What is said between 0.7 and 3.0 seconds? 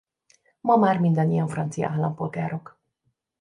már mindannyian francia állampolgárok.